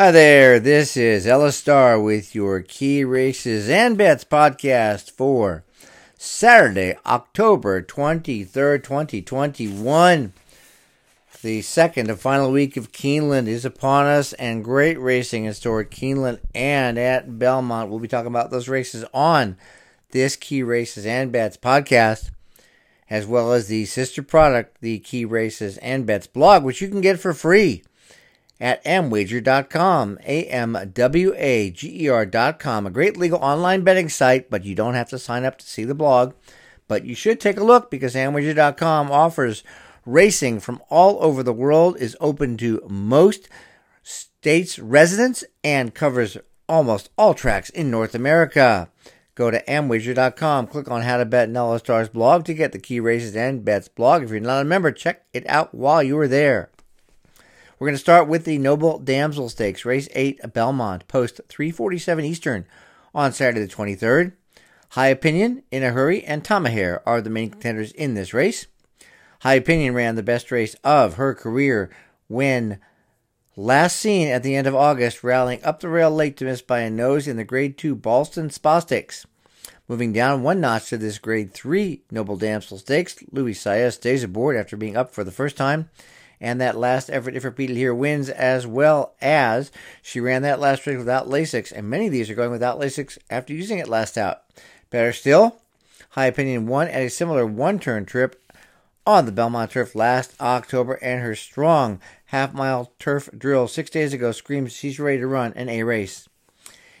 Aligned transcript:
Hi 0.00 0.12
there, 0.12 0.60
this 0.60 0.96
is 0.96 1.26
Ellis 1.26 1.56
Starr 1.56 2.00
with 2.00 2.32
your 2.32 2.60
Key 2.60 3.02
Races 3.02 3.68
and 3.68 3.98
Bets 3.98 4.22
podcast 4.22 5.10
for 5.10 5.64
Saturday, 6.16 6.96
October 7.04 7.82
23rd, 7.82 8.84
2021. 8.84 10.32
The 11.42 11.62
second 11.62 12.10
and 12.10 12.20
final 12.20 12.52
week 12.52 12.76
of 12.76 12.92
Keeneland 12.92 13.48
is 13.48 13.64
upon 13.64 14.06
us, 14.06 14.34
and 14.34 14.62
great 14.62 15.00
racing 15.00 15.46
in 15.46 15.54
store 15.54 15.80
at 15.80 15.90
Keeneland 15.90 16.38
and 16.54 16.96
at 16.96 17.36
Belmont. 17.36 17.90
We'll 17.90 17.98
be 17.98 18.06
talking 18.06 18.28
about 18.28 18.52
those 18.52 18.68
races 18.68 19.04
on 19.12 19.56
this 20.12 20.36
Key 20.36 20.62
Races 20.62 21.06
and 21.06 21.32
Bets 21.32 21.56
podcast, 21.56 22.30
as 23.10 23.26
well 23.26 23.52
as 23.52 23.66
the 23.66 23.84
sister 23.84 24.22
product, 24.22 24.80
the 24.80 25.00
Key 25.00 25.24
Races 25.24 25.76
and 25.78 26.06
Bets 26.06 26.28
blog, 26.28 26.62
which 26.62 26.80
you 26.80 26.86
can 26.86 27.00
get 27.00 27.18
for 27.18 27.34
free 27.34 27.82
at 28.60 28.84
amwager.com, 28.84 30.18
A-M-W-A-G-E-R.com, 30.24 30.86
a 32.86 32.90
great 32.90 33.16
legal 33.16 33.38
online 33.38 33.82
betting 33.82 34.08
site, 34.08 34.50
but 34.50 34.64
you 34.64 34.74
don't 34.74 34.94
have 34.94 35.08
to 35.10 35.18
sign 35.18 35.44
up 35.44 35.58
to 35.58 35.66
see 35.66 35.84
the 35.84 35.94
blog. 35.94 36.34
But 36.88 37.04
you 37.04 37.14
should 37.14 37.38
take 37.38 37.56
a 37.58 37.64
look 37.64 37.90
because 37.90 38.14
amwager.com 38.14 39.12
offers 39.12 39.62
racing 40.04 40.60
from 40.60 40.82
all 40.88 41.22
over 41.22 41.42
the 41.42 41.52
world, 41.52 41.96
is 41.98 42.16
open 42.20 42.56
to 42.56 42.82
most 42.88 43.48
states' 44.02 44.78
residents, 44.78 45.44
and 45.62 45.94
covers 45.94 46.38
almost 46.68 47.10
all 47.16 47.34
tracks 47.34 47.70
in 47.70 47.90
North 47.90 48.14
America. 48.14 48.90
Go 49.34 49.50
to 49.52 49.62
amwager.com, 49.66 50.66
click 50.66 50.90
on 50.90 51.02
How 51.02 51.18
to 51.18 51.24
Bet 51.24 51.54
Ellis 51.54 51.80
Starr's 51.80 52.08
blog 52.08 52.44
to 52.46 52.54
get 52.54 52.72
the 52.72 52.80
key 52.80 52.98
races 52.98 53.36
and 53.36 53.64
bets 53.64 53.86
blog. 53.86 54.24
If 54.24 54.30
you're 54.30 54.40
not 54.40 54.62
a 54.62 54.64
member, 54.64 54.90
check 54.90 55.26
it 55.32 55.48
out 55.48 55.74
while 55.74 56.02
you 56.02 56.18
are 56.18 56.26
there. 56.26 56.70
We're 57.78 57.86
going 57.86 57.94
to 57.94 58.00
start 58.00 58.26
with 58.26 58.44
the 58.44 58.58
Noble 58.58 58.98
Damsel 58.98 59.48
Stakes, 59.48 59.84
race 59.84 60.08
8 60.12 60.40
at 60.42 60.52
Belmont, 60.52 61.06
post 61.06 61.40
347 61.48 62.24
Eastern 62.24 62.66
on 63.14 63.32
Saturday 63.32 63.64
the 63.64 63.72
23rd. 63.72 64.32
High 64.90 65.06
Opinion, 65.06 65.62
In 65.70 65.84
a 65.84 65.92
Hurry, 65.92 66.24
and 66.24 66.42
Tamahere 66.42 67.02
are 67.06 67.20
the 67.20 67.30
main 67.30 67.50
contenders 67.50 67.92
in 67.92 68.14
this 68.14 68.34
race. 68.34 68.66
High 69.42 69.54
Opinion 69.54 69.94
ran 69.94 70.16
the 70.16 70.24
best 70.24 70.50
race 70.50 70.74
of 70.82 71.14
her 71.14 71.36
career 71.36 71.88
when 72.26 72.80
last 73.54 73.96
seen 73.96 74.26
at 74.26 74.42
the 74.42 74.56
end 74.56 74.66
of 74.66 74.74
August, 74.74 75.22
rallying 75.22 75.62
up 75.62 75.78
the 75.78 75.88
rail 75.88 76.10
late 76.10 76.36
to 76.38 76.46
miss 76.46 76.60
by 76.60 76.80
a 76.80 76.90
nose 76.90 77.28
in 77.28 77.36
the 77.36 77.44
Grade 77.44 77.78
2 77.78 77.94
Ballston 77.94 78.50
Spa 78.50 78.80
Stakes. 78.80 79.24
Moving 79.86 80.12
down 80.12 80.42
one 80.42 80.60
notch 80.60 80.88
to 80.88 80.98
this 80.98 81.18
Grade 81.18 81.54
3 81.54 82.02
Noble 82.10 82.36
Damsel 82.36 82.78
Stakes, 82.78 83.22
Luis 83.30 83.62
Saez 83.62 83.92
stays 83.92 84.24
aboard 84.24 84.56
after 84.56 84.76
being 84.76 84.96
up 84.96 85.14
for 85.14 85.22
the 85.22 85.30
first 85.30 85.56
time 85.56 85.90
and 86.40 86.60
that 86.60 86.76
last 86.76 87.10
effort, 87.10 87.34
if 87.34 87.44
repeated 87.44 87.76
here, 87.76 87.94
wins 87.94 88.28
as 88.28 88.66
well 88.66 89.14
as 89.20 89.72
she 90.02 90.20
ran 90.20 90.42
that 90.42 90.60
last 90.60 90.86
race 90.86 90.98
without 90.98 91.28
Lasix, 91.28 91.72
and 91.72 91.88
many 91.88 92.06
of 92.06 92.12
these 92.12 92.30
are 92.30 92.34
going 92.34 92.50
without 92.50 92.78
Lasix 92.78 93.18
after 93.30 93.52
using 93.52 93.78
it 93.78 93.88
last 93.88 94.16
out. 94.16 94.42
Better 94.90 95.12
still, 95.12 95.60
High 96.10 96.26
Opinion 96.26 96.66
won 96.66 96.88
at 96.88 97.02
a 97.02 97.10
similar 97.10 97.46
one 97.46 97.78
turn 97.78 98.04
trip 98.04 98.40
on 99.06 99.24
the 99.24 99.32
Belmont 99.32 99.70
turf 99.70 99.94
last 99.94 100.34
October, 100.40 100.94
and 100.94 101.22
her 101.22 101.34
strong 101.34 102.00
half 102.26 102.52
mile 102.52 102.92
turf 102.98 103.28
drill 103.36 103.66
six 103.66 103.90
days 103.90 104.12
ago 104.12 104.32
screams 104.32 104.72
she's 104.72 105.00
ready 105.00 105.18
to 105.18 105.26
run 105.26 105.52
an 105.54 105.68
A 105.68 105.82
race. 105.82 106.28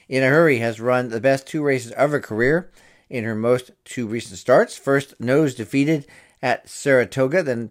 In 0.08 0.22
a 0.22 0.28
Hurry 0.28 0.58
has 0.58 0.80
run 0.80 1.10
the 1.10 1.20
best 1.20 1.46
two 1.46 1.62
races 1.62 1.92
of 1.92 2.10
her 2.12 2.20
career 2.20 2.70
in 3.10 3.24
her 3.24 3.34
most 3.34 3.72
two 3.84 4.06
recent 4.06 4.38
starts. 4.38 4.76
First, 4.76 5.20
nose 5.20 5.54
defeated 5.54 6.06
at 6.42 6.68
Saratoga, 6.68 7.42
then 7.42 7.70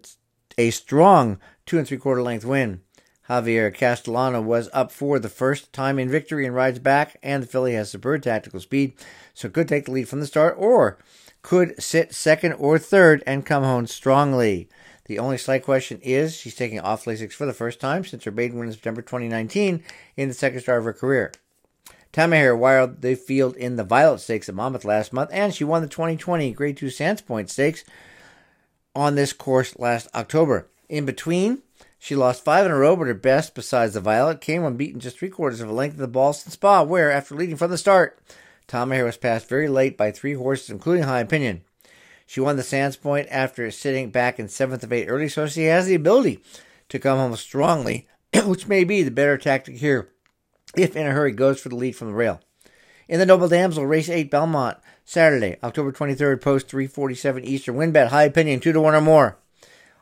a 0.56 0.70
strong 0.70 1.38
two 1.68 1.78
and 1.78 1.86
three 1.86 1.98
quarter 1.98 2.22
length 2.22 2.44
win. 2.44 2.80
Javier 3.28 3.72
Castellano 3.72 4.40
was 4.40 4.70
up 4.72 4.90
for 4.90 5.18
the 5.18 5.28
first 5.28 5.70
time 5.72 5.98
in 5.98 6.08
victory 6.08 6.46
and 6.46 6.54
rides 6.54 6.78
back, 6.78 7.18
and 7.22 7.42
the 7.42 7.46
filly 7.46 7.74
has 7.74 7.90
superb 7.90 8.22
tactical 8.22 8.58
speed, 8.58 8.94
so 9.34 9.50
could 9.50 9.68
take 9.68 9.84
the 9.84 9.90
lead 9.90 10.08
from 10.08 10.20
the 10.20 10.26
start 10.26 10.56
or 10.58 10.98
could 11.42 11.80
sit 11.80 12.14
second 12.14 12.54
or 12.54 12.78
third 12.78 13.22
and 13.26 13.44
come 13.44 13.62
home 13.62 13.86
strongly. 13.86 14.68
The 15.04 15.18
only 15.18 15.36
slight 15.36 15.62
question 15.62 16.00
is 16.02 16.36
she's 16.36 16.54
taking 16.54 16.80
off 16.80 17.04
Lasix 17.04 17.32
for 17.32 17.44
the 17.44 17.52
first 17.52 17.80
time 17.80 18.04
since 18.04 18.24
her 18.24 18.30
maiden 18.30 18.58
win 18.58 18.68
in 18.68 18.72
September 18.72 19.02
2019 19.02 19.84
in 20.16 20.28
the 20.28 20.34
second 20.34 20.60
start 20.60 20.78
of 20.78 20.84
her 20.84 20.92
career. 20.94 21.32
Tamahere 22.14 22.58
wired 22.58 23.02
the 23.02 23.14
field 23.14 23.56
in 23.56 23.76
the 23.76 23.84
Violet 23.84 24.20
Stakes 24.20 24.48
at 24.48 24.54
Monmouth 24.54 24.86
last 24.86 25.12
month, 25.12 25.30
and 25.32 25.54
she 25.54 25.64
won 25.64 25.82
the 25.82 25.88
2020 25.88 26.50
Grade 26.52 26.78
2 26.78 26.88
Sands 26.88 27.20
Point 27.20 27.50
Stakes 27.50 27.84
on 28.94 29.14
this 29.14 29.34
course 29.34 29.78
last 29.78 30.08
October. 30.14 30.66
In 30.88 31.04
between, 31.04 31.62
she 31.98 32.14
lost 32.14 32.44
five 32.44 32.64
in 32.64 32.72
a 32.72 32.76
row, 32.76 32.96
but 32.96 33.08
her 33.08 33.14
best, 33.14 33.54
besides 33.54 33.94
the 33.94 34.00
Violet, 34.00 34.40
came 34.40 34.62
when 34.62 34.76
beaten 34.76 35.00
just 35.00 35.18
three 35.18 35.28
quarters 35.28 35.60
of 35.60 35.68
a 35.68 35.72
length 35.72 35.94
of 35.94 35.98
the 35.98 36.08
Ballston 36.08 36.52
Spa, 36.52 36.82
where, 36.82 37.10
after 37.10 37.34
leading 37.34 37.56
from 37.56 37.70
the 37.70 37.78
start, 37.78 38.18
Tom 38.66 38.90
Tamahere 38.90 39.04
was 39.04 39.16
passed 39.16 39.48
very 39.48 39.68
late 39.68 39.96
by 39.96 40.10
three 40.10 40.34
horses, 40.34 40.70
including 40.70 41.04
High 41.04 41.20
Opinion. 41.20 41.62
She 42.26 42.40
won 42.40 42.56
the 42.56 42.62
Sands 42.62 42.96
Point 42.96 43.26
after 43.30 43.70
sitting 43.70 44.10
back 44.10 44.38
in 44.38 44.48
seventh 44.48 44.84
of 44.84 44.92
eight 44.92 45.06
early, 45.06 45.28
so 45.28 45.46
she 45.46 45.64
has 45.64 45.86
the 45.86 45.94
ability 45.94 46.40
to 46.90 46.98
come 46.98 47.18
home 47.18 47.34
strongly, 47.36 48.06
which 48.44 48.68
may 48.68 48.84
be 48.84 49.02
the 49.02 49.10
better 49.10 49.38
tactic 49.38 49.78
here 49.78 50.10
if 50.76 50.94
in 50.94 51.06
a 51.06 51.12
hurry 51.12 51.32
goes 51.32 51.60
for 51.60 51.68
the 51.68 51.76
lead 51.76 51.96
from 51.96 52.08
the 52.08 52.14
rail. 52.14 52.40
In 53.08 53.18
the 53.18 53.26
Noble 53.26 53.48
Damsel, 53.48 53.86
race 53.86 54.10
8 54.10 54.30
Belmont, 54.30 54.76
Saturday, 55.04 55.56
October 55.62 55.92
23rd, 55.92 56.42
post 56.42 56.68
347 56.68 57.44
Eastern. 57.44 57.76
Win 57.76 57.90
bet, 57.90 58.10
high 58.10 58.24
opinion, 58.24 58.60
2 58.60 58.72
to 58.72 58.80
1 58.80 58.94
or 58.94 59.00
more. 59.00 59.38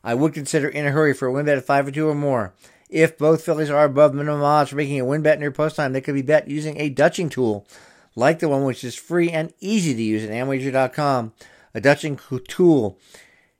I 0.06 0.14
would 0.14 0.32
consider 0.32 0.68
in 0.68 0.86
a 0.86 0.92
hurry 0.92 1.12
for 1.12 1.26
a 1.26 1.32
win 1.32 1.46
bet 1.46 1.58
at 1.58 1.64
5 1.64 1.88
or 1.88 1.90
2 1.90 2.08
or 2.08 2.14
more. 2.14 2.54
If 2.88 3.18
both 3.18 3.44
fillies 3.44 3.70
are 3.70 3.84
above 3.84 4.14
minimum 4.14 4.40
odds 4.40 4.70
for 4.70 4.76
making 4.76 5.00
a 5.00 5.04
win 5.04 5.20
bet 5.20 5.40
near 5.40 5.50
post 5.50 5.74
time, 5.74 5.92
they 5.92 6.00
could 6.00 6.14
be 6.14 6.22
bet 6.22 6.46
using 6.48 6.78
a 6.78 6.90
Dutching 6.90 7.28
tool, 7.28 7.66
like 8.14 8.38
the 8.38 8.48
one 8.48 8.62
which 8.62 8.84
is 8.84 8.94
free 8.94 9.30
and 9.30 9.52
easy 9.58 9.96
to 9.96 10.02
use 10.02 10.22
at 10.22 10.30
Amwager.com. 10.30 11.32
A 11.74 11.80
Dutching 11.80 12.20
tool 12.46 13.00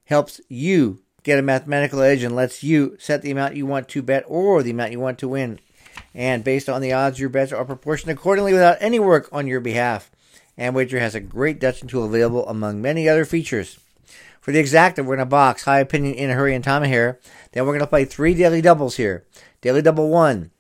helps 0.04 0.40
you 0.48 1.00
get 1.24 1.40
a 1.40 1.42
mathematical 1.42 2.00
edge 2.00 2.22
and 2.22 2.36
lets 2.36 2.62
you 2.62 2.96
set 3.00 3.22
the 3.22 3.32
amount 3.32 3.56
you 3.56 3.66
want 3.66 3.88
to 3.88 4.00
bet 4.00 4.22
or 4.28 4.62
the 4.62 4.70
amount 4.70 4.92
you 4.92 5.00
want 5.00 5.18
to 5.18 5.28
win. 5.28 5.58
And 6.14 6.44
based 6.44 6.68
on 6.68 6.80
the 6.80 6.92
odds, 6.92 7.18
your 7.18 7.28
bets 7.28 7.50
are 7.50 7.64
proportioned 7.64 8.12
accordingly 8.12 8.52
without 8.52 8.78
any 8.78 9.00
work 9.00 9.28
on 9.32 9.48
your 9.48 9.58
behalf. 9.58 10.12
Amwager 10.56 11.00
has 11.00 11.16
a 11.16 11.20
great 11.20 11.58
Dutching 11.58 11.88
tool 11.88 12.04
available 12.04 12.48
among 12.48 12.80
many 12.80 13.08
other 13.08 13.24
features. 13.24 13.80
For 14.46 14.52
the 14.52 14.62
exacta, 14.62 14.98
we're 14.98 15.16
going 15.16 15.18
to 15.18 15.26
box 15.26 15.64
High 15.64 15.80
Opinion 15.80 16.14
in 16.14 16.30
a 16.30 16.34
Hurry 16.34 16.54
and 16.54 16.64
Tamahere. 16.64 17.16
Then 17.50 17.66
we're 17.66 17.72
going 17.72 17.80
to 17.80 17.86
play 17.88 18.04
three 18.04 18.32
daily 18.32 18.60
doubles 18.60 18.94
here. 18.94 19.26
Daily 19.60 19.82
double 19.82 20.08
one, 20.08 20.52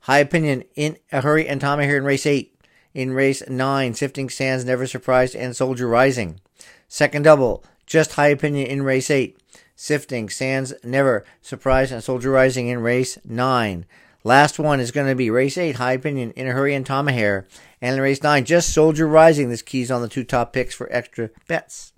High 0.00 0.18
Opinion 0.18 0.64
in 0.74 0.96
a 1.12 1.20
Hurry 1.20 1.46
and 1.46 1.60
Tamahere 1.60 1.98
in 1.98 2.02
race 2.02 2.26
eight. 2.26 2.60
In 2.94 3.12
race 3.12 3.48
nine, 3.48 3.94
Sifting 3.94 4.28
Sands, 4.28 4.64
Never 4.64 4.88
Surprised, 4.88 5.36
and 5.36 5.54
Soldier 5.54 5.86
Rising. 5.86 6.40
Second 6.88 7.22
double, 7.22 7.62
just 7.86 8.14
High 8.14 8.26
Opinion 8.26 8.66
in 8.66 8.82
race 8.82 9.08
eight. 9.08 9.38
Sifting, 9.76 10.28
Sands, 10.28 10.74
Never 10.82 11.24
Surprised, 11.40 11.92
and 11.92 12.02
Soldier 12.02 12.32
Rising 12.32 12.66
in 12.66 12.80
race 12.80 13.18
nine. 13.24 13.86
Last 14.24 14.58
one 14.58 14.80
is 14.80 14.90
going 14.90 15.06
to 15.06 15.14
be 15.14 15.30
race 15.30 15.56
eight, 15.56 15.76
High 15.76 15.92
Opinion 15.92 16.32
in 16.32 16.48
a 16.48 16.52
Hurry 16.52 16.74
and 16.74 16.84
Tamahere. 16.84 17.44
And 17.80 17.94
in 17.94 18.02
race 18.02 18.20
9, 18.20 18.44
just 18.44 18.74
Soldier 18.74 19.06
Rising. 19.06 19.48
This 19.48 19.62
keys 19.62 19.92
on 19.92 20.02
the 20.02 20.08
two 20.08 20.24
top 20.24 20.52
picks 20.52 20.74
for 20.74 20.92
extra 20.92 21.30
bets. 21.46 21.92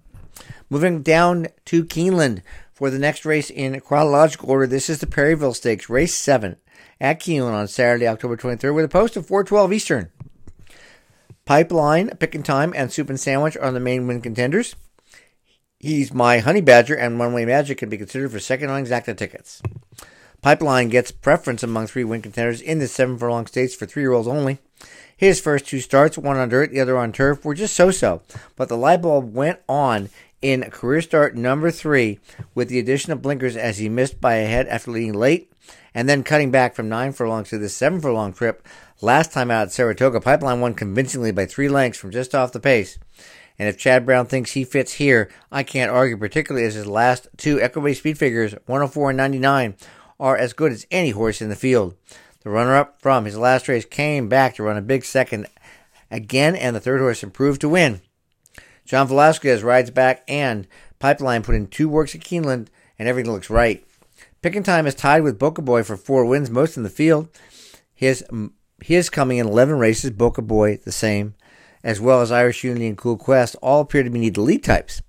Moving 0.69 1.03
down 1.03 1.49
to 1.67 1.85
Keeneland 1.85 2.43
for 2.73 2.91
the 2.91 2.99
next 2.99 3.25
race 3.25 3.51
in 3.51 3.79
chronological 3.81 4.51
order. 4.51 4.67
This 4.67 4.89
is 4.89 5.01
the 5.01 5.07
Perryville 5.07 5.55
Stakes, 5.55 5.91
race 5.91 6.15
7 6.15 6.57
at 7.01 7.21
Keeneland 7.21 7.55
on 7.55 7.69
Saturday, 7.69 8.07
October 8.07 8.37
23rd, 8.37 8.75
with 8.75 8.85
a 8.85 8.89
post 8.89 9.17
of 9.17 9.27
412 9.27 9.73
Eastern. 9.73 10.11
Pipeline, 11.45 12.11
Pick 12.17 12.35
and 12.35 12.45
Time, 12.45 12.73
and 12.77 12.93
Soup 12.93 13.09
and 13.09 13.19
Sandwich 13.19 13.57
are 13.57 13.73
the 13.73 13.81
main 13.81 14.07
win 14.07 14.21
contenders. 14.21 14.77
He's 15.79 16.13
my 16.13 16.39
Honey 16.39 16.61
Badger, 16.61 16.95
and 16.95 17.19
One 17.19 17.33
Way 17.33 17.47
Magic 17.47 17.79
can 17.79 17.89
be 17.89 17.97
considered 17.97 18.31
for 18.31 18.39
second 18.39 18.71
on 18.71 18.85
exacta 18.85 19.17
tickets. 19.17 19.63
Pipeline 20.43 20.89
gets 20.89 21.11
preference 21.11 21.63
among 21.63 21.87
three 21.87 22.05
win 22.05 22.23
contenders 22.23 22.61
in 22.61 22.79
the 22.79 22.89
seven 22.89 23.19
furlong 23.19 23.47
stakes 23.47 23.75
for 23.75 23.87
three 23.87 24.03
year 24.03 24.13
olds 24.13 24.29
only. 24.29 24.59
His 25.17 25.41
first 25.41 25.67
two 25.67 25.81
starts, 25.81 26.17
one 26.17 26.39
on 26.39 26.49
dirt, 26.49 26.71
the 26.71 26.81
other 26.81 26.97
on 26.97 27.13
turf, 27.13 27.45
were 27.45 27.55
just 27.55 27.75
so 27.75 27.91
so. 27.91 28.23
But 28.57 28.69
the 28.69 28.77
light 28.77 29.03
bulb 29.03 29.35
went 29.35 29.61
on 29.69 30.09
in 30.41 30.63
career 30.71 31.03
start 31.03 31.37
number 31.37 31.71
three 31.71 32.19
with 32.55 32.69
the 32.69 32.79
addition 32.79 33.13
of 33.13 33.21
blinkers 33.21 33.57
as 33.57 33.77
he 33.77 33.91
missed 33.91 34.21
by 34.21 34.37
a 34.37 34.47
head 34.47 34.67
after 34.69 34.91
leading 34.91 35.13
late 35.13 35.53
and 35.95 36.09
then 36.09 36.23
cutting 36.23 36.51
back 36.51 36.75
from 36.75 36.89
nine 36.89 37.13
furlongs 37.13 37.51
to 37.51 37.59
the 37.59 37.69
seven 37.69 38.01
furlong 38.01 38.33
trip. 38.33 38.67
Last 39.03 39.33
time 39.33 39.51
out 39.51 39.65
at 39.65 39.73
Saratoga, 39.73 40.21
Pipeline 40.21 40.61
won 40.61 40.75
convincingly 40.75 41.33
by 41.33 41.47
three 41.47 41.69
lengths 41.69 41.99
from 41.99 42.11
just 42.11 42.35
off 42.35 42.53
the 42.53 42.61
pace. 42.61 42.99
And 43.59 43.69
if 43.69 43.77
Chad 43.77 44.07
Brown 44.07 44.25
thinks 44.25 44.53
he 44.53 44.65
fits 44.65 44.95
here, 44.95 45.31
I 45.53 45.65
can't 45.65 45.91
argue, 45.91 46.17
particularly 46.17 46.67
as 46.67 46.75
his 46.75 46.87
last 46.87 47.29
two 47.37 47.59
Equibase 47.59 47.99
speed 47.99 48.17
figures, 48.17 48.55
104 48.65 49.11
and 49.11 49.17
99, 49.19 49.75
are 50.21 50.37
as 50.37 50.53
good 50.53 50.71
as 50.71 50.87
any 50.91 51.11
horse 51.11 51.41
in 51.41 51.49
the 51.49 51.57
field. 51.57 51.97
The 52.43 52.51
runner 52.51 52.77
up 52.77 53.01
from 53.01 53.25
his 53.25 53.37
last 53.37 53.67
race 53.67 53.85
came 53.85 54.29
back 54.29 54.55
to 54.55 54.63
run 54.63 54.77
a 54.77 54.83
big 54.83 55.05
second 55.05 55.47
again, 56.11 56.55
and 56.55 56.77
the 56.77 56.81
third 56.81 57.01
horse 57.01 57.23
improved 57.23 57.61
to 57.63 57.69
win. 57.69 58.03
John 58.85 59.09
Velazquez 59.09 59.63
rides 59.63 59.91
back, 59.91 60.23
and 60.29 60.67
Pipeline 60.99 61.43
put 61.43 61.55
in 61.55 61.67
two 61.67 61.89
works 61.89 62.15
at 62.15 62.21
Keeneland, 62.21 62.69
and 62.99 63.09
everything 63.09 63.33
looks 63.33 63.51
right. 63.51 63.85
Picking 64.43 64.63
time 64.63 64.87
is 64.87 64.95
tied 64.95 65.23
with 65.23 65.39
Boca 65.39 65.63
Boy 65.63 65.83
for 65.83 65.97
four 65.97 66.25
wins, 66.25 66.51
most 66.51 66.77
in 66.77 66.83
the 66.83 66.91
field. 66.91 67.29
His 67.95 68.25
his 68.83 69.11
coming 69.11 69.39
in 69.39 69.47
11 69.47 69.79
races, 69.79 70.11
Boca 70.11 70.41
Boy 70.41 70.79
the 70.79 70.93
same, 70.93 71.35
as 71.85 72.01
well 72.01 72.23
as 72.23 72.33
Irish 72.33 72.65
Unity 72.65 72.87
and 72.87 72.97
Cool 72.97 73.19
Quest, 73.19 73.57
all 73.61 73.83
appear 73.83 74.03
to 74.03 74.11
be 74.11 74.19
neat 74.19 74.37
lead 74.39 74.65
types. 74.65 75.03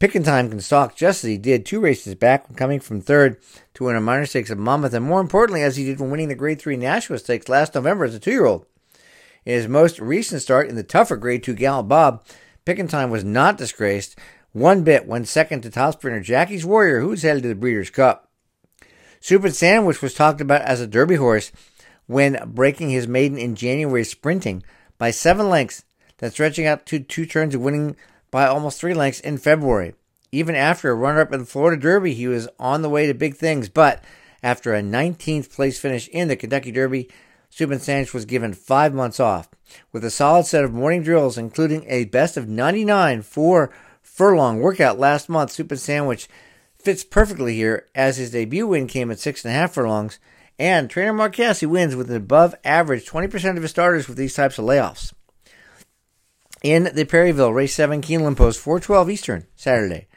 Picking 0.00 0.22
Time 0.22 0.48
can 0.48 0.62
stalk 0.62 0.96
just 0.96 1.22
as 1.24 1.28
he 1.28 1.36
did 1.36 1.66
two 1.66 1.78
races 1.78 2.14
back 2.14 2.48
when 2.48 2.56
coming 2.56 2.80
from 2.80 3.02
third 3.02 3.36
to 3.74 3.84
win 3.84 3.96
a 3.96 4.00
minor 4.00 4.24
stakes 4.24 4.50
at 4.50 4.56
Monmouth, 4.56 4.94
and 4.94 5.04
more 5.04 5.20
importantly, 5.20 5.62
as 5.62 5.76
he 5.76 5.84
did 5.84 6.00
when 6.00 6.10
winning 6.10 6.28
the 6.28 6.34
Grade 6.34 6.58
3 6.58 6.78
Nashua 6.78 7.18
Stakes 7.18 7.50
last 7.50 7.74
November 7.74 8.06
as 8.06 8.14
a 8.14 8.18
two 8.18 8.30
year 8.30 8.46
old. 8.46 8.64
In 9.44 9.52
his 9.52 9.68
most 9.68 10.00
recent 10.00 10.40
start 10.40 10.70
in 10.70 10.74
the 10.74 10.82
tougher 10.82 11.18
Grade 11.18 11.42
2 11.42 11.52
Gallant 11.52 11.86
Bob, 11.86 12.24
Picking 12.64 12.88
Time 12.88 13.10
was 13.10 13.24
not 13.24 13.58
disgraced 13.58 14.18
one 14.52 14.84
bit 14.84 15.06
when 15.06 15.26
second 15.26 15.60
to 15.62 15.70
top 15.70 15.92
sprinter 15.92 16.20
Jackie's 16.20 16.64
Warrior, 16.64 17.00
who's 17.00 17.20
headed 17.20 17.42
to 17.42 17.50
the 17.50 17.54
Breeders' 17.54 17.90
Cup. 17.90 18.30
Soup 19.20 19.44
and 19.44 19.54
Sandwich 19.54 20.00
was 20.00 20.14
talked 20.14 20.40
about 20.40 20.62
as 20.62 20.80
a 20.80 20.86
Derby 20.86 21.16
horse 21.16 21.52
when 22.06 22.40
breaking 22.46 22.88
his 22.88 23.06
maiden 23.06 23.36
in 23.36 23.54
January 23.54 24.04
sprinting 24.04 24.62
by 24.96 25.10
seven 25.10 25.50
lengths, 25.50 25.84
then 26.18 26.30
stretching 26.30 26.66
out 26.66 26.86
to 26.86 27.00
two 27.00 27.26
turns 27.26 27.54
and 27.54 27.62
winning 27.62 27.96
by 28.30 28.46
almost 28.46 28.80
three 28.80 28.94
lengths 28.94 29.20
in 29.20 29.38
February. 29.38 29.94
Even 30.32 30.54
after 30.54 30.90
a 30.90 30.94
runner 30.94 31.20
up 31.20 31.32
in 31.32 31.40
the 31.40 31.46
Florida 31.46 31.80
Derby, 31.80 32.14
he 32.14 32.28
was 32.28 32.48
on 32.58 32.82
the 32.82 32.88
way 32.88 33.06
to 33.06 33.14
big 33.14 33.36
things, 33.36 33.68
but 33.68 34.04
after 34.42 34.74
a 34.74 34.82
19th 34.82 35.52
place 35.52 35.78
finish 35.78 36.08
in 36.08 36.28
the 36.28 36.36
Kentucky 36.36 36.70
Derby, 36.70 37.08
Soup 37.50 37.70
and 37.70 37.82
Sandwich 37.82 38.14
was 38.14 38.24
given 38.24 38.54
five 38.54 38.94
months 38.94 39.18
off. 39.18 39.48
With 39.92 40.04
a 40.04 40.10
solid 40.10 40.46
set 40.46 40.64
of 40.64 40.72
morning 40.72 41.02
drills, 41.02 41.36
including 41.36 41.84
a 41.88 42.04
best 42.04 42.36
of 42.36 42.48
99 42.48 43.22
for 43.22 43.70
furlong 44.02 44.60
workout 44.60 44.98
last 44.98 45.28
month, 45.28 45.50
Soup 45.50 45.70
and 45.70 45.80
Sandwich 45.80 46.28
fits 46.78 47.04
perfectly 47.04 47.56
here 47.56 47.86
as 47.94 48.16
his 48.16 48.30
debut 48.30 48.66
win 48.66 48.86
came 48.86 49.10
at 49.10 49.18
six 49.18 49.44
and 49.44 49.52
a 49.52 49.54
half 49.54 49.72
furlongs 49.72 50.18
and 50.60 50.90
trainer 50.90 51.14
Mark 51.14 51.32
Casse 51.32 51.62
wins 51.62 51.96
with 51.96 52.10
an 52.10 52.16
above 52.16 52.54
average 52.64 53.06
20% 53.08 53.56
of 53.56 53.62
his 53.62 53.70
starters 53.70 54.06
with 54.06 54.18
these 54.18 54.34
types 54.34 54.58
of 54.58 54.66
layoffs. 54.66 55.14
In 56.62 56.90
the 56.92 57.06
Perryville, 57.06 57.54
race 57.54 57.74
7, 57.74 58.02
Keeneland 58.02 58.36
Post, 58.36 58.60
412 58.60 59.08
Eastern, 59.08 59.46
Saturday, 59.56 60.08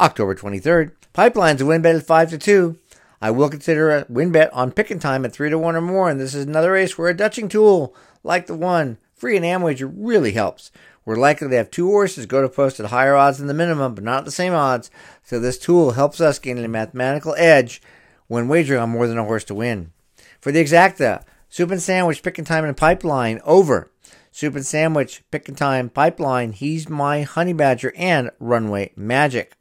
October 0.00 0.34
23rd. 0.34 0.90
Pipeline's 1.12 1.60
a 1.60 1.66
win 1.66 1.80
bet 1.80 1.94
at 1.94 2.04
5 2.04 2.30
to 2.30 2.38
2. 2.38 2.76
I 3.22 3.30
will 3.30 3.48
consider 3.48 3.90
a 3.92 4.06
win 4.08 4.32
bet 4.32 4.52
on 4.52 4.72
picking 4.72 4.98
time 4.98 5.24
at 5.24 5.32
3 5.32 5.50
to 5.50 5.58
1 5.58 5.76
or 5.76 5.80
more, 5.80 6.10
and 6.10 6.20
this 6.20 6.34
is 6.34 6.44
another 6.44 6.72
race 6.72 6.98
where 6.98 7.08
a 7.08 7.16
Dutching 7.16 7.48
tool 7.48 7.94
like 8.24 8.48
the 8.48 8.56
one 8.56 8.98
free 9.14 9.36
and 9.36 9.44
Amwager 9.44 9.88
really 9.94 10.32
helps. 10.32 10.72
We're 11.04 11.14
likely 11.14 11.48
to 11.48 11.56
have 11.56 11.70
two 11.70 11.86
horses 11.86 12.26
go 12.26 12.42
to 12.42 12.48
post 12.48 12.80
at 12.80 12.86
higher 12.86 13.14
odds 13.14 13.38
than 13.38 13.46
the 13.46 13.54
minimum, 13.54 13.94
but 13.94 14.02
not 14.02 14.24
the 14.24 14.32
same 14.32 14.54
odds, 14.54 14.90
so 15.22 15.38
this 15.38 15.56
tool 15.56 15.92
helps 15.92 16.20
us 16.20 16.40
gain 16.40 16.58
a 16.58 16.66
mathematical 16.66 17.36
edge 17.38 17.80
when 18.26 18.48
wagering 18.48 18.80
on 18.80 18.90
more 18.90 19.06
than 19.06 19.18
a 19.18 19.24
horse 19.24 19.44
to 19.44 19.54
win. 19.54 19.92
For 20.40 20.50
the 20.50 20.62
exacta, 20.62 21.22
soup 21.48 21.70
and 21.70 21.80
sandwich, 21.80 22.24
picking 22.24 22.44
time 22.44 22.64
and 22.64 22.76
pipeline 22.76 23.40
over. 23.44 23.92
Soup 24.36 24.56
and 24.56 24.66
sandwich, 24.66 25.22
picking 25.30 25.54
time, 25.54 25.88
pipeline, 25.88 26.50
he's 26.50 26.88
my 26.88 27.22
honey 27.22 27.52
badger, 27.52 27.92
and 27.96 28.32
runway 28.40 28.90
magic. 28.96 29.52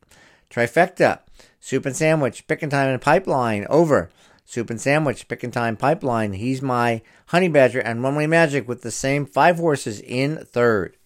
Trifecta, 0.50 1.20
soup 1.60 1.86
and 1.86 1.96
sandwich, 1.96 2.48
picking 2.48 2.72
time 2.72 2.90
and 2.90 3.00
pipeline 3.00 3.68
over. 3.70 4.10
Soup 4.46 4.72
and 4.72 4.82
sandwich, 4.82 5.28
picking 5.28 5.52
time, 5.52 5.78
pipeline, 5.78 6.34
he's 6.34 6.64
my 6.64 7.04
honey 7.28 7.50
badger, 7.50 7.82
and 7.82 8.02
runway 8.02 8.26
magic 8.26 8.68
with 8.68 8.82
the 8.82 8.90
same 8.90 9.28
five 9.28 9.58
horses 9.58 10.00
in 10.00 10.38
third. 10.38 10.98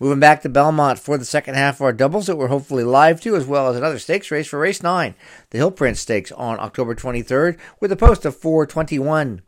Moving 0.00 0.18
back 0.18 0.42
to 0.42 0.48
Belmont 0.48 0.98
for 0.98 1.16
the 1.16 1.24
second 1.24 1.54
half 1.54 1.76
of 1.76 1.82
our 1.82 1.92
doubles 1.92 2.26
that 2.26 2.34
we're 2.34 2.48
hopefully 2.48 2.82
live 2.82 3.20
to, 3.20 3.36
as 3.36 3.46
well 3.46 3.68
as 3.68 3.76
another 3.76 4.00
stakes 4.00 4.32
race 4.32 4.48
for 4.48 4.58
race 4.58 4.82
9, 4.82 5.14
the 5.50 5.58
Hill 5.58 5.70
Prince 5.70 6.00
Stakes 6.00 6.32
on 6.32 6.58
October 6.58 6.96
23rd, 6.96 7.56
with 7.78 7.92
a 7.92 7.96
post 7.96 8.24
of 8.24 8.34
421. 8.34 9.42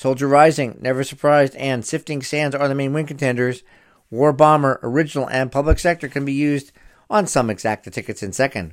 Soldier 0.00 0.28
Rising, 0.28 0.78
Never 0.80 1.04
Surprised, 1.04 1.54
and 1.56 1.84
Sifting 1.84 2.22
Sands 2.22 2.56
are 2.56 2.68
the 2.68 2.74
main 2.74 2.94
win 2.94 3.04
contenders. 3.04 3.62
War 4.10 4.32
Bomber, 4.32 4.80
Original, 4.82 5.28
and 5.28 5.52
Public 5.52 5.78
Sector 5.78 6.08
can 6.08 6.24
be 6.24 6.32
used 6.32 6.72
on 7.10 7.26
some 7.26 7.48
exacta 7.48 7.92
tickets 7.92 8.22
in 8.22 8.32
second. 8.32 8.72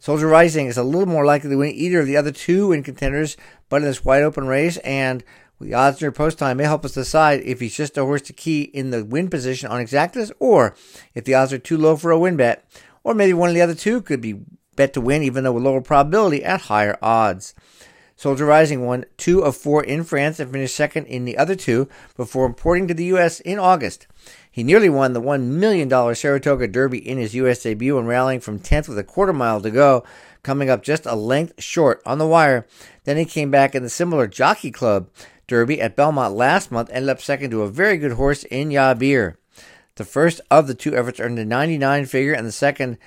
Soldier 0.00 0.26
Rising 0.26 0.66
is 0.66 0.76
a 0.76 0.82
little 0.82 1.06
more 1.06 1.24
likely 1.24 1.50
to 1.50 1.56
win 1.56 1.72
either 1.72 2.00
of 2.00 2.06
the 2.06 2.16
other 2.16 2.32
two 2.32 2.66
win 2.66 2.82
contenders, 2.82 3.36
but 3.68 3.76
in 3.76 3.84
this 3.84 4.04
wide 4.04 4.24
open 4.24 4.48
race, 4.48 4.76
and 4.78 5.22
the 5.60 5.72
odds 5.72 6.00
near 6.00 6.10
post 6.10 6.36
time 6.36 6.56
may 6.56 6.64
help 6.64 6.84
us 6.84 6.94
decide 6.94 7.42
if 7.42 7.60
he's 7.60 7.76
just 7.76 7.96
a 7.96 8.04
horse 8.04 8.22
to 8.22 8.32
key 8.32 8.62
in 8.62 8.90
the 8.90 9.04
win 9.04 9.30
position 9.30 9.70
on 9.70 9.80
exactas, 9.80 10.32
or 10.40 10.74
if 11.14 11.22
the 11.22 11.34
odds 11.34 11.52
are 11.52 11.58
too 11.58 11.78
low 11.78 11.94
for 11.94 12.10
a 12.10 12.18
win 12.18 12.36
bet, 12.36 12.68
or 13.04 13.14
maybe 13.14 13.32
one 13.32 13.48
of 13.48 13.54
the 13.54 13.62
other 13.62 13.76
two 13.76 14.02
could 14.02 14.20
be 14.20 14.40
bet 14.74 14.94
to 14.94 15.00
win, 15.00 15.22
even 15.22 15.44
though 15.44 15.52
with 15.52 15.62
lower 15.62 15.80
probability 15.80 16.42
at 16.42 16.62
higher 16.62 16.98
odds. 17.00 17.54
Soldier 18.16 18.46
Rising 18.46 18.86
won 18.86 19.04
two 19.18 19.40
of 19.42 19.56
four 19.56 19.84
in 19.84 20.02
France 20.02 20.40
and 20.40 20.50
finished 20.50 20.74
second 20.74 21.06
in 21.06 21.26
the 21.26 21.36
other 21.36 21.54
two 21.54 21.88
before 22.16 22.46
importing 22.46 22.88
to 22.88 22.94
the 22.94 23.04
U.S. 23.04 23.40
in 23.40 23.58
August. 23.58 24.06
He 24.50 24.64
nearly 24.64 24.88
won 24.88 25.12
the 25.12 25.20
$1 25.20 25.42
million 25.42 25.90
Saratoga 26.14 26.66
Derby 26.66 27.06
in 27.06 27.18
his 27.18 27.34
U.S. 27.34 27.62
debut 27.62 27.98
and 27.98 28.08
rallying 28.08 28.40
from 28.40 28.58
10th 28.58 28.88
with 28.88 28.98
a 28.98 29.04
quarter 29.04 29.34
mile 29.34 29.60
to 29.60 29.70
go, 29.70 30.02
coming 30.42 30.70
up 30.70 30.82
just 30.82 31.04
a 31.04 31.14
length 31.14 31.62
short 31.62 32.00
on 32.06 32.16
the 32.16 32.26
wire. 32.26 32.66
Then 33.04 33.18
he 33.18 33.26
came 33.26 33.50
back 33.50 33.74
in 33.74 33.82
the 33.82 33.90
similar 33.90 34.26
Jockey 34.26 34.70
Club 34.70 35.10
Derby 35.46 35.80
at 35.80 35.94
Belmont 35.94 36.34
last 36.34 36.72
month, 36.72 36.88
ended 36.92 37.10
up 37.10 37.20
second 37.20 37.50
to 37.50 37.62
a 37.62 37.68
very 37.68 37.98
good 37.98 38.12
horse 38.12 38.44
in 38.44 38.70
Yibir. 38.70 39.36
The 39.96 40.04
first 40.04 40.40
of 40.50 40.66
the 40.66 40.74
two 40.74 40.96
efforts 40.96 41.20
earned 41.20 41.38
a 41.38 41.44
99 41.44 42.06
figure, 42.06 42.32
and 42.32 42.46
the 42.46 42.52
second 42.52 42.98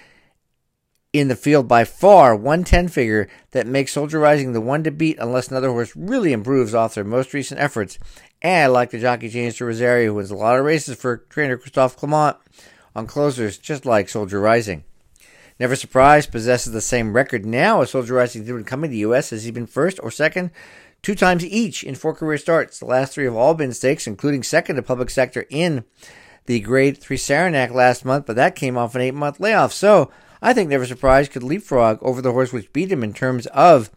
in 1.12 1.28
the 1.28 1.36
field 1.36 1.68
by 1.68 1.84
far 1.84 2.36
110 2.36 2.88
figure 2.88 3.28
that 3.52 3.66
makes 3.66 3.94
Soldier 3.94 4.20
Rising 4.20 4.54
the 4.54 4.62
one 4.62 4.84
to 4.84 4.92
beat 4.92 5.18
unless 5.20 5.48
another 5.48 5.70
horse 5.70 5.96
really 5.96 6.34
improves 6.34 6.76
off 6.76 6.94
their 6.94 7.04
most 7.04 7.34
recent 7.34 7.60
efforts. 7.60 7.98
And 8.42 8.66
I 8.66 8.68
like 8.68 8.92
the 8.92 9.00
jockey 9.00 9.28
James 9.28 9.58
de 9.58 9.66
Rosario, 9.66 10.08
who 10.08 10.16
wins 10.16 10.32
a 10.32 10.36
lot 10.36 10.60
of 10.60 10.66
races 10.66 11.00
for 11.00 11.18
trainer 11.18 11.58
Christophe 11.58 11.98
Clement 11.98 12.38
on 12.96 13.08
closers, 13.08 13.58
just 13.58 13.86
like 13.86 14.08
Soldier 14.08 14.40
Rising. 14.40 14.84
Never 15.60 15.76
Surprised 15.76 16.32
possesses 16.32 16.72
the 16.72 16.80
same 16.80 17.14
record 17.14 17.46
now 17.46 17.82
as 17.82 17.90
Soldier 17.90 18.14
Rising 18.14 18.46
did 18.46 18.54
when 18.54 18.64
coming 18.64 18.90
to 18.90 18.94
the 18.94 19.00
U.S. 19.00 19.32
Has 19.32 19.44
he 19.44 19.52
been 19.52 19.68
first 19.68 20.00
or 20.02 20.12
second 20.12 20.52
two 21.02 21.16
times 21.16 21.46
each 21.46 21.84
in 21.84 21.96
four 21.96 22.14
career 22.14 22.38
starts. 22.38 22.80
The 22.80 22.86
last 22.86 23.14
three 23.14 23.26
have 23.26 23.36
all 23.36 23.54
been 23.54 23.74
stakes, 23.74 24.08
including 24.08 24.44
second 24.44 24.76
to 24.76 24.82
public 24.82 25.10
sector 25.10 25.46
in 25.50 25.84
the 26.46 26.60
grade 26.60 26.98
three 26.98 27.18
Saranac 27.18 27.72
last 27.72 28.06
month, 28.06 28.26
but 28.26 28.36
that 28.36 28.56
came 28.56 28.78
off 28.78 28.96
an 28.96 29.02
eight 29.02 29.14
month 29.14 29.40
layoff. 29.40 29.74
So 29.74 30.12
I 30.42 30.54
think 30.54 30.70
Never 30.70 30.86
Surprised 30.86 31.32
could 31.32 31.44
leapfrog 31.44 32.00
over 32.02 32.22
the 32.22 32.32
horse 32.32 32.54
which 32.54 32.74
beat 32.74 32.92
him 32.92 33.04
in 33.04 33.14
terms 33.14 33.46
of 33.48 33.90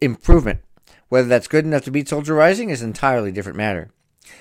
improvement. 0.00 0.60
Whether 1.08 1.28
that's 1.28 1.48
good 1.48 1.64
enough 1.64 1.84
to 1.84 1.90
beat 1.90 2.08
Soldier 2.08 2.34
Rising 2.34 2.70
is 2.70 2.82
an 2.82 2.88
entirely 2.88 3.30
different 3.30 3.58
matter. 3.58 3.90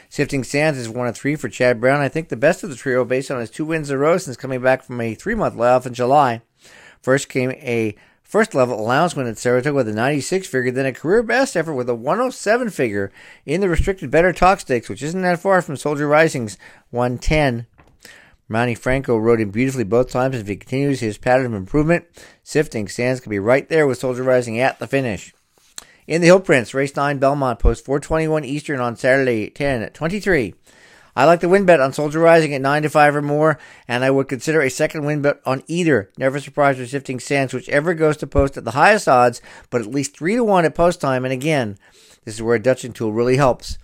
Sifting 0.10 0.44
Sands 0.44 0.80
is 0.80 0.90
one 0.90 1.08
of 1.08 1.16
three 1.16 1.36
for 1.36 1.48
Chad 1.48 1.80
Brown. 1.80 2.02
I 2.02 2.10
think 2.10 2.30
the 2.30 2.36
best 2.36 2.64
of 2.64 2.72
the 2.72 2.76
trio 2.76 3.06
based 3.06 3.30
on 3.30 3.40
his 3.40 3.52
two 3.52 3.66
wins 3.66 3.90
in 3.90 3.96
a 3.96 4.00
row 4.00 4.18
since 4.18 4.36
coming 4.36 4.62
back 4.62 4.84
from 4.84 5.00
a 5.00 5.14
three 5.14 5.36
month 5.36 5.56
layoff 5.56 5.86
in 5.86 5.94
July. 5.94 6.42
First 7.02 7.30
came 7.30 7.52
a 7.52 7.96
First 8.26 8.56
level 8.56 8.80
allowance 8.80 9.16
win 9.16 9.28
at 9.28 9.38
Saratoga 9.38 9.76
with 9.76 9.88
a 9.88 9.94
96 9.94 10.48
figure, 10.48 10.72
then 10.72 10.88
a 10.88 10.92
career 10.92 11.22
best 11.22 11.56
effort 11.56 11.76
with 11.76 11.88
a 11.88 11.94
107 11.94 12.72
figure 12.72 13.12
in 13.46 13.62
the 13.62 13.70
restricted 13.70 14.10
better 14.10 14.34
talk 14.34 14.60
stakes, 14.60 14.90
which 14.90 15.04
isn't 15.04 15.22
that 15.22 15.40
far 15.40 15.62
from 15.62 15.78
Soldier 15.78 16.08
Rising's 16.08 16.58
110. 16.90 17.68
Manny 18.48 18.76
Franco 18.76 19.18
rode 19.18 19.42
him 19.42 19.50
beautifully 19.50 19.84
both 19.84 20.10
times. 20.10 20.36
If 20.36 20.48
he 20.48 20.56
continues 20.56 21.00
his 21.00 21.18
pattern 21.18 21.48
of 21.48 21.54
improvement, 21.54 22.06
Sifting 22.44 22.88
Sands 22.88 23.20
could 23.20 23.32
be 23.32 23.40
right 23.40 23.68
there 23.70 23.88
with 23.88 23.98
Soldier 23.98 24.24
Rising 24.24 24.60
at 24.60 24.78
the 24.78 24.88
finish. 24.88 25.34
In 26.06 26.22
the 26.22 26.28
Hill 26.28 26.40
Prince, 26.40 26.74
race 26.76 26.96
9 26.96 27.18
Belmont 27.18 27.58
post 27.58 27.84
421 27.84 28.46
Eastern 28.46 28.80
on 28.80 28.96
Saturday 28.96 29.50
10 29.50 29.82
at 29.82 29.96
23. 29.96 30.54
I 31.16 31.26
like 31.26 31.40
the 31.40 31.50
win 31.50 31.66
bet 31.66 31.80
on 31.80 31.94
Soldier 31.94 32.20
Rising 32.20 32.54
at 32.54 32.62
9 32.62 32.84
to 32.84 32.90
5 32.90 33.16
or 33.16 33.22
more, 33.24 33.58
and 33.88 34.04
I 34.04 34.12
would 34.12 34.28
consider 34.28 34.62
a 34.62 34.70
second 34.70 35.06
win 35.06 35.24
bet 35.24 35.40
on 35.46 35.64
either 35.66 36.12
Never 36.18 36.40
Surprise 36.40 36.80
or 36.80 36.86
Sifting 36.86 37.20
Sands, 37.20 37.54
whichever 37.54 37.96
goes 37.96 38.18
to 38.18 38.28
post 38.28 38.58
at 38.58 38.66
the 38.66 38.72
highest 38.72 39.08
odds, 39.08 39.42
but 39.72 39.82
at 39.82 39.88
least 39.88 40.18
3 40.18 40.36
to 40.36 40.44
1 40.44 40.66
at 40.66 40.76
post 40.76 41.02
time. 41.02 41.24
And 41.24 41.34
again, 41.34 41.80
this 42.26 42.36
is 42.36 42.44
where 42.44 42.56
a 42.56 42.62
Dutching 42.62 42.94
tool 42.94 43.14
really 43.14 43.38
helps. 43.38 43.80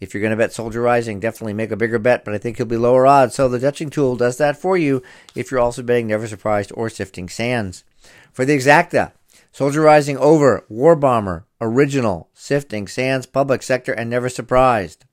If 0.00 0.14
you're 0.14 0.22
going 0.22 0.30
to 0.30 0.36
bet 0.36 0.52
Soldier 0.52 0.80
Rising, 0.80 1.20
definitely 1.20 1.52
make 1.52 1.70
a 1.70 1.76
bigger 1.76 1.98
bet, 1.98 2.24
but 2.24 2.32
I 2.32 2.38
think 2.38 2.56
he'll 2.56 2.66
be 2.66 2.78
lower 2.78 3.06
odds. 3.06 3.34
So 3.34 3.48
the 3.48 3.58
Dutching 3.58 3.90
tool 3.90 4.16
does 4.16 4.38
that 4.38 4.56
for 4.56 4.76
you 4.78 5.02
if 5.34 5.50
you're 5.50 5.60
also 5.60 5.82
betting 5.82 6.06
Never 6.06 6.26
Surprised 6.26 6.72
or 6.74 6.88
Sifting 6.88 7.28
Sands. 7.28 7.84
For 8.32 8.46
the 8.46 8.56
exacta, 8.56 9.12
Soldier 9.52 9.82
Rising 9.82 10.16
over, 10.16 10.64
War 10.68 10.96
Bomber, 10.96 11.44
Original, 11.60 12.30
Sifting, 12.32 12.88
Sands, 12.88 13.26
Public 13.26 13.62
Sector, 13.62 13.92
and 13.92 14.08
Never 14.08 14.30
Surprised. 14.30 15.04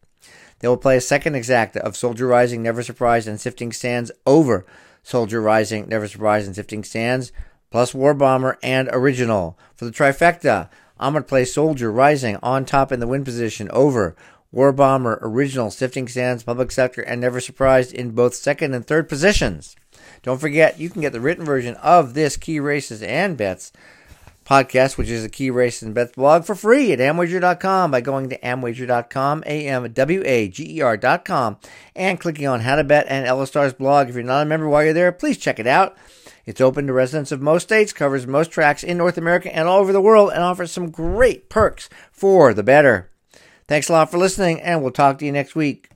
They 0.60 0.67
will 0.67 0.77
play 0.77 0.96
a 0.96 1.01
second 1.01 1.34
exacta 1.34 1.77
of 1.77 1.98
Soldier 1.98 2.25
Rising, 2.25 2.63
Never 2.63 2.82
Surprised, 2.82 3.27
and 3.27 3.41
Sifting 3.41 3.74
Sands 3.74 4.12
over 4.25 4.65
Soldier 5.03 5.41
Rising, 5.41 5.88
Never 5.88 6.08
Surprised, 6.08 6.48
and 6.48 6.56
Sifting 6.56 6.84
Sands, 6.84 7.32
plus 7.72 7.94
War 7.94 8.13
Bomber 8.13 8.58
and 8.63 8.89
Original. 8.94 9.58
For 9.75 9.86
the 9.86 9.91
trifecta, 9.91 10.70
I'm 11.00 11.13
going 11.13 11.24
to 11.24 11.27
play 11.27 11.46
Soldier 11.46 11.91
Rising 11.91 12.38
on 12.41 12.65
top 12.65 12.91
in 12.91 13.00
the 13.00 13.08
win 13.08 13.24
position 13.24 13.70
over 13.72 14.15
War 14.51 14.72
Bomber, 14.72 15.20
Original, 15.22 15.72
Sifting 15.72 16.08
Sands, 16.08 16.44
Public 16.44 16.72
Sector, 16.72 17.01
and 17.01 17.20
Never 17.20 17.39
Surprised 17.39 17.94
in 17.94 18.12
both 18.12 18.36
second 18.36 18.74
and 18.74 18.86
third 18.86 19.10
positions. 19.10 19.75
Don't 20.24 20.39
forget, 20.39 20.80
you 20.80 20.89
can 20.89 21.01
get 21.01 21.13
the 21.13 21.20
written 21.20 21.46
version 21.46 21.75
of 21.75 22.13
this 22.13 22.38
key 22.38 22.60
races 22.60 23.01
and 23.04 23.38
bets 23.38 23.72
podcast, 24.48 24.98
which 24.98 25.10
is 25.10 25.25
a 25.25 25.30
key 25.30 25.51
race 25.51 25.82
and 25.82 25.94
bets 25.94 26.13
blog, 26.13 26.46
for 26.46 26.56
free 26.56 26.94
at 26.94 27.00
amwager.com 27.00 27.92
by 27.92 28.00
going 28.00 28.30
to 28.30 28.39
amwager.com, 28.39 29.44
A-M-W-A-G-E-R.com, 29.46 29.98
and 31.96 32.20
clicking 32.20 32.48
on 32.48 32.62
How 32.62 32.77
to 32.77 32.84
Bet 32.84 33.06
and 33.10 33.27
Ellis 33.27 33.50
Starr's 33.50 33.74
blog. 33.74 34.08
If 34.08 34.16
you're 34.16 34.24
not 34.24 34.44
a 34.44 34.46
member 34.46 34.70
while 34.70 34.86
you're 34.86 34.94
there, 34.94 35.12
please 35.12 35.38
check 35.38 35.60
it 35.60 35.68
out. 35.68 35.98
It's 36.46 36.62
open 36.62 36.88
to 36.88 36.94
residents 36.94 37.34
of 37.34 37.42
most 37.42 37.63
states, 37.63 37.92
covers 37.92 38.25
most 38.25 38.51
tracks 38.51 38.86
in 38.86 38.98
North 38.98 39.18
America 39.18 39.54
and 39.54 39.68
all 39.68 39.80
over 39.80 39.92
the 39.92 40.00
world, 40.00 40.32
and 40.32 40.42
offers 40.42 40.72
some 40.72 40.92
great 40.92 41.50
perks 41.50 41.89
for 42.10 42.54
the 42.54 42.63
better. 42.63 43.12
Thanks 43.67 43.89
a 43.89 43.93
lot 43.93 44.09
for 44.12 44.17
listening, 44.17 44.62
and 44.62 44.81
we'll 44.81 44.91
talk 44.91 45.19
to 45.19 45.25
you 45.25 45.31
next 45.31 45.55
week. 45.55 45.89